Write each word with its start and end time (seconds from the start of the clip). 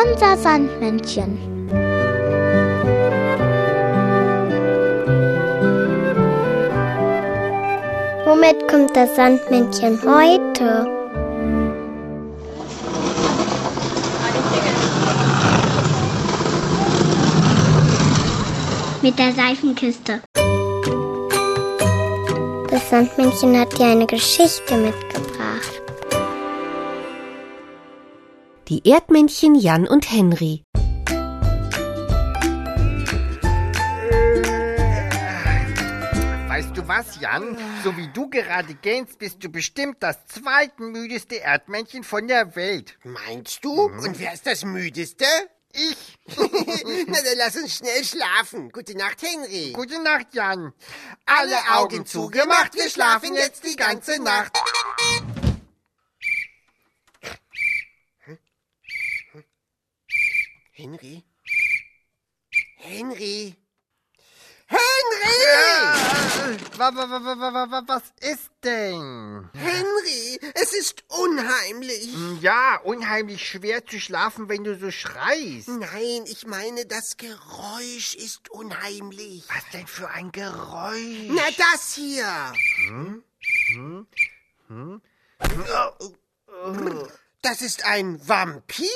Unser 0.00 0.36
Sandmännchen. 0.36 1.38
Womit 8.24 8.68
kommt 8.68 8.94
das 8.94 9.16
Sandmännchen 9.16 9.98
heute? 10.04 10.86
Mit 19.02 19.18
der 19.18 19.32
Seifenkiste. 19.32 20.20
Das 22.70 22.90
Sandmännchen 22.90 23.58
hat 23.58 23.76
dir 23.76 23.86
eine 23.86 24.06
Geschichte 24.06 24.76
mitgebracht. 24.76 25.27
Die 28.68 28.86
Erdmännchen 28.86 29.54
Jan 29.54 29.88
und 29.88 30.12
Henry. 30.12 30.62
Weißt 36.48 36.76
du 36.76 36.86
was, 36.86 37.18
Jan? 37.18 37.56
So 37.82 37.96
wie 37.96 38.08
du 38.08 38.28
gerade 38.28 38.74
gähnst, 38.74 39.18
bist 39.18 39.42
du 39.42 39.48
bestimmt 39.48 39.96
das 40.00 40.18
zweitmüdeste 40.26 41.36
Erdmännchen 41.36 42.04
von 42.04 42.28
der 42.28 42.56
Welt. 42.56 42.98
Meinst 43.04 43.64
du? 43.64 43.84
Und 43.84 44.18
wer 44.18 44.34
ist 44.34 44.46
das 44.46 44.66
müdeste? 44.66 45.24
Ich. 45.72 46.18
Na, 46.36 47.22
dann 47.22 47.38
lass 47.38 47.56
uns 47.56 47.74
schnell 47.74 48.04
schlafen. 48.04 48.70
Gute 48.70 48.94
Nacht, 48.98 49.22
Henry. 49.22 49.72
Gute 49.72 49.98
Nacht, 50.02 50.34
Jan. 50.34 50.74
Alle 51.24 51.56
Augen 51.72 52.04
zugemacht, 52.04 52.74
wir 52.74 52.90
schlafen 52.90 53.34
jetzt 53.34 53.64
die 53.64 53.76
ganze 53.76 54.22
Nacht. 54.22 54.58
Henry? 60.78 61.24
Henry? 62.76 63.56
Henry! 64.68 64.78
Wa- 66.78 66.92
Was 67.88 68.02
ist 68.20 68.50
denn? 68.62 69.50
Henry, 69.54 70.38
es 70.54 70.72
ist 70.74 71.02
unheimlich. 71.08 72.08
Ja, 72.40 72.76
unheimlich 72.84 73.44
schwer 73.48 73.84
zu 73.86 73.98
schlafen, 73.98 74.48
wenn 74.48 74.62
du 74.62 74.78
so 74.78 74.92
schreist. 74.92 75.66
Nein, 75.66 76.22
ich 76.26 76.46
meine, 76.46 76.86
das 76.86 77.16
Geräusch 77.16 78.14
ist 78.14 78.48
unheimlich. 78.50 79.42
Was 79.48 79.64
denn 79.72 79.88
für 79.88 80.08
ein 80.10 80.30
Geräusch? 80.30 81.26
Na, 81.30 81.42
das 81.56 81.94
hier. 81.96 82.52
Das 87.42 87.62
ist 87.62 87.84
ein 87.84 88.28
Vampir. 88.28 88.86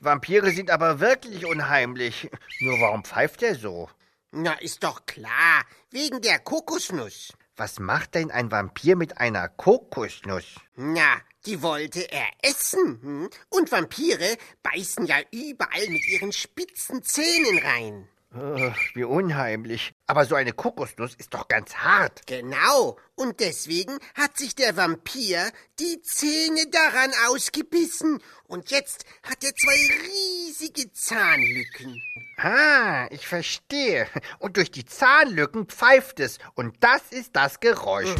Vampire 0.00 0.50
sind 0.50 0.70
aber 0.70 1.00
wirklich 1.00 1.46
unheimlich. 1.46 2.30
Nur 2.60 2.80
warum 2.80 3.04
pfeift 3.04 3.42
er 3.42 3.54
so? 3.54 3.88
Na, 4.30 4.54
ist 4.54 4.82
doch 4.82 5.06
klar. 5.06 5.64
Wegen 5.90 6.20
der 6.20 6.38
Kokosnuss. 6.38 7.32
Was 7.56 7.78
macht 7.78 8.16
denn 8.16 8.30
ein 8.32 8.50
Vampir 8.50 8.96
mit 8.96 9.18
einer 9.18 9.48
Kokosnuss? 9.48 10.56
Na, 10.74 11.20
die 11.46 11.62
wollte 11.62 12.10
er 12.10 12.26
essen. 12.42 13.00
Hm? 13.00 13.30
Und 13.48 13.70
Vampire 13.70 14.36
beißen 14.62 15.06
ja 15.06 15.18
überall 15.30 15.88
mit 15.88 16.04
ihren 16.08 16.32
spitzen 16.32 17.02
Zähnen 17.04 17.58
rein. 17.58 18.08
Ugh, 18.36 18.74
wie 18.94 19.04
unheimlich. 19.04 19.94
Aber 20.06 20.24
so 20.24 20.34
eine 20.34 20.52
Kokosnuss 20.52 21.14
ist 21.14 21.34
doch 21.34 21.46
ganz 21.48 21.74
hart. 21.76 22.26
Genau. 22.26 22.98
Und 23.14 23.38
deswegen 23.40 23.98
hat 24.16 24.36
sich 24.36 24.54
der 24.56 24.76
Vampir 24.76 25.50
die 25.78 26.02
Zähne 26.02 26.66
daran 26.70 27.12
ausgebissen. 27.28 28.20
Und 28.48 28.70
jetzt 28.70 29.04
hat 29.22 29.44
er 29.44 29.54
zwei 29.54 29.88
riesige 30.08 30.92
Zahnlücken. 30.92 32.02
Ah, 32.38 33.06
ich 33.10 33.26
verstehe. 33.28 34.08
Und 34.40 34.56
durch 34.56 34.70
die 34.72 34.84
Zahnlücken 34.84 35.66
pfeift 35.66 36.18
es. 36.18 36.38
Und 36.54 36.76
das 36.80 37.02
ist 37.10 37.36
das 37.36 37.60
Geräusch. 37.60 38.10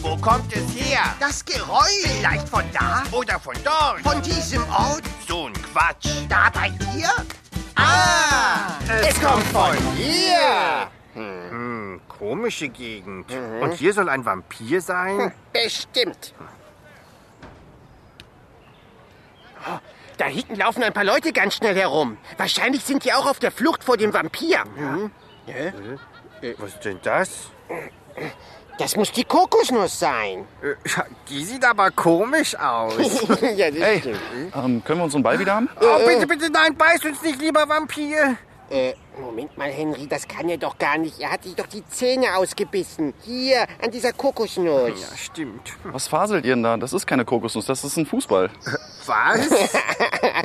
Wo 0.00 0.16
kommt 0.16 0.52
es 0.54 0.74
her? 0.76 1.02
Das 1.18 1.44
Geräusch 1.44 2.04
Vielleicht 2.04 2.48
von 2.48 2.64
da 2.72 3.02
oder 3.12 3.38
von 3.40 3.54
dort? 3.64 4.00
von 4.02 4.22
diesem 4.22 4.62
Ort 4.70 5.02
So 5.26 5.46
ein 5.46 5.52
Quatsch. 5.54 6.08
da 6.28 6.50
bei 6.50 6.70
dir? 6.70 7.10
Ah, 7.78 8.70
es 9.08 9.20
kommt 9.20 9.44
von 9.44 9.76
hier. 9.94 10.88
Hm, 11.14 12.00
komische 12.08 12.68
Gegend. 12.68 13.30
Und 13.60 13.72
hier 13.74 13.92
soll 13.92 14.08
ein 14.08 14.24
Vampir 14.24 14.80
sein? 14.80 15.32
Bestimmt. 15.52 16.34
Oh, 19.66 19.78
Da 20.16 20.24
hinten 20.26 20.56
laufen 20.56 20.82
ein 20.82 20.92
paar 20.92 21.04
Leute 21.04 21.32
ganz 21.32 21.54
schnell 21.54 21.76
herum. 21.76 22.16
Wahrscheinlich 22.36 22.84
sind 22.84 23.04
die 23.04 23.12
auch 23.12 23.26
auf 23.26 23.38
der 23.38 23.52
Flucht 23.52 23.84
vor 23.84 23.96
dem 23.96 24.12
Vampir. 24.12 24.64
Mhm. 24.76 25.10
Was 26.58 26.74
ist 26.74 26.84
denn 26.84 26.98
das? 27.02 27.30
Das 28.78 28.94
muss 28.96 29.10
die 29.10 29.24
Kokosnuss 29.24 29.98
sein. 29.98 30.46
Äh, 30.62 30.74
ja, 30.88 31.04
Die 31.28 31.44
sieht 31.44 31.64
aber 31.64 31.90
komisch 31.90 32.54
aus. 32.56 32.94
ja, 33.56 33.70
das 33.70 33.80
Hey, 33.80 33.98
stimmt. 34.00 34.18
ähm, 34.54 34.82
können 34.84 35.00
wir 35.00 35.04
unseren 35.04 35.22
Ball 35.22 35.38
wieder 35.38 35.54
haben? 35.56 35.68
Oh, 35.80 36.06
bitte, 36.06 36.26
bitte, 36.28 36.48
nein, 36.50 36.76
beiß 36.76 37.04
uns 37.04 37.20
nicht, 37.22 37.40
lieber 37.40 37.68
Vampir. 37.68 38.36
Äh, 38.70 38.92
Moment 39.20 39.56
mal, 39.58 39.70
Henry, 39.70 40.06
das 40.06 40.28
kann 40.28 40.48
er 40.48 40.58
doch 40.58 40.78
gar 40.78 40.96
nicht. 40.98 41.18
Er 41.18 41.32
hat 41.32 41.42
sich 41.42 41.56
doch 41.56 41.66
die 41.66 41.84
Zähne 41.88 42.36
ausgebissen. 42.36 43.14
Hier, 43.24 43.66
an 43.82 43.90
dieser 43.90 44.12
Kokosnuss. 44.12 45.00
Ja, 45.10 45.16
stimmt. 45.16 45.72
Was 45.84 46.06
faselt 46.06 46.44
ihr 46.44 46.54
denn 46.54 46.62
da? 46.62 46.76
Das 46.76 46.92
ist 46.92 47.06
keine 47.06 47.24
Kokosnuss, 47.24 47.64
das 47.66 47.82
ist 47.82 47.96
ein 47.96 48.06
Fußball. 48.06 48.50
Was? 49.06 49.40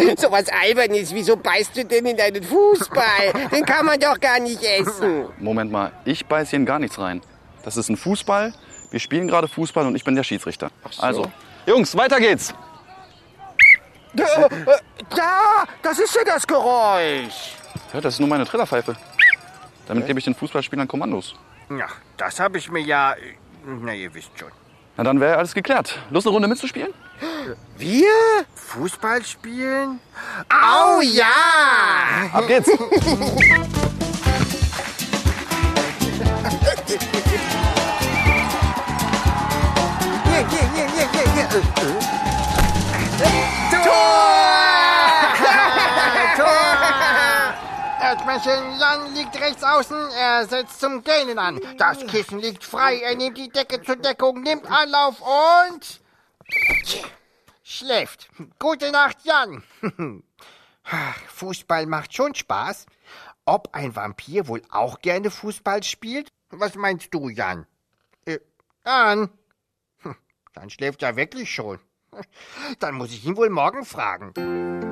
so 0.18 0.30
was 0.30 0.48
Albernes, 0.48 1.12
wieso 1.14 1.36
beißt 1.36 1.76
du 1.76 1.84
denn 1.84 2.06
in 2.06 2.16
deinen 2.16 2.42
Fußball? 2.42 3.48
Den 3.52 3.64
kann 3.64 3.86
man 3.86 3.98
doch 3.98 4.18
gar 4.20 4.40
nicht 4.40 4.62
essen. 4.62 5.26
Moment 5.38 5.70
mal, 5.70 5.92
ich 6.04 6.24
beiß 6.26 6.50
hier 6.50 6.58
in 6.58 6.66
gar 6.66 6.78
nichts 6.78 6.98
rein. 6.98 7.20
Das 7.62 7.76
ist 7.76 7.88
ein 7.88 7.96
Fußball. 7.96 8.52
Wir 8.90 9.00
spielen 9.00 9.28
gerade 9.28 9.48
Fußball 9.48 9.86
und 9.86 9.94
ich 9.94 10.04
bin 10.04 10.14
der 10.14 10.24
Schiedsrichter. 10.24 10.70
Also, 10.98 11.30
Jungs, 11.66 11.96
weiter 11.96 12.18
geht's. 12.18 12.54
Da, 14.12 14.48
da, 15.14 15.64
das 15.82 15.98
ist 16.00 16.14
ja 16.14 16.24
das 16.24 16.46
Geräusch. 16.46 17.54
Ja, 17.92 18.00
das 18.00 18.14
ist 18.14 18.20
nur 18.20 18.28
meine 18.28 18.44
Trillerpfeife. 18.44 18.96
Damit 19.86 20.06
gebe 20.06 20.18
ich 20.18 20.24
den 20.24 20.34
Fußballspielern 20.34 20.88
Kommandos. 20.88 21.34
Ja, 21.70 21.86
das 22.16 22.40
habe 22.40 22.58
ich 22.58 22.70
mir 22.70 22.80
ja. 22.80 23.12
äh, 23.12 23.34
Na, 23.64 23.94
ihr 23.94 24.12
wisst 24.12 24.30
schon. 24.36 24.50
Na, 25.00 25.04
dann 25.04 25.18
wäre 25.18 25.38
alles 25.38 25.54
geklärt. 25.54 25.98
Lust, 26.10 26.26
eine 26.26 26.34
Runde 26.34 26.46
mitzuspielen? 26.46 26.92
Wir? 27.78 28.04
Fußball 28.54 29.24
spielen? 29.24 29.98
Oh 30.50 31.00
ja! 31.00 31.24
Ab 32.34 32.46
geht's! 32.46 32.68
Erdmännchen 48.40 48.80
Jan 48.80 49.14
liegt 49.14 49.38
rechts 49.40 49.62
außen, 49.62 49.96
er 50.18 50.46
setzt 50.46 50.80
zum 50.80 51.02
Gähnen 51.04 51.38
an. 51.38 51.60
Das 51.76 52.06
Kissen 52.06 52.38
liegt 52.38 52.64
frei, 52.64 52.98
er 53.00 53.14
nimmt 53.16 53.36
die 53.36 53.48
Decke 53.50 53.82
zur 53.82 53.96
Deckung, 53.96 54.42
nimmt 54.42 54.70
Anlauf 54.70 55.20
und... 55.20 56.00
Schläft. 57.62 58.30
Gute 58.58 58.90
Nacht, 58.92 59.18
Jan. 59.24 59.62
Fußball 61.28 61.86
macht 61.86 62.14
schon 62.14 62.34
Spaß. 62.34 62.86
Ob 63.44 63.74
ein 63.74 63.94
Vampir 63.94 64.48
wohl 64.48 64.62
auch 64.70 65.00
gerne 65.00 65.30
Fußball 65.30 65.82
spielt? 65.82 66.32
Was 66.50 66.74
meinst 66.74 67.12
du, 67.12 67.28
Jan? 67.28 67.66
Äh, 68.24 68.38
Jan? 68.86 69.30
Hm, 69.98 70.16
Dann 70.54 70.70
schläft 70.70 71.02
er 71.02 71.16
wirklich 71.16 71.52
schon. 71.52 71.78
Dann 72.78 72.94
muss 72.94 73.10
ich 73.12 73.24
ihn 73.24 73.36
wohl 73.36 73.50
morgen 73.50 73.84
fragen. 73.84 74.89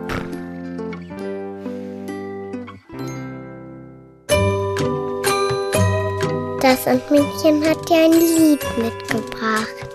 Das 6.68 6.84
Sandmännchen 6.84 7.66
hat 7.66 7.88
dir 7.88 7.96
ein 7.96 8.12
Lied 8.12 8.60
mitgebracht. 8.76 9.88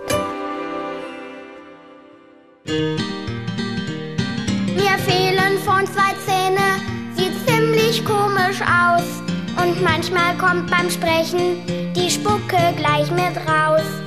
Mir 4.76 4.98
fehlen 5.06 5.60
von 5.64 5.86
zwei 5.86 6.16
Zähne, 6.26 6.82
sieht 7.16 7.34
ziemlich 7.48 8.04
komisch 8.04 8.60
aus. 8.62 9.04
Und 9.64 9.84
manchmal 9.84 10.36
kommt 10.40 10.72
beim 10.72 10.90
Sprechen 10.90 11.64
die 11.96 12.10
Spucke 12.10 12.58
gleich 12.76 13.12
mit 13.12 13.38
raus. 13.48 14.03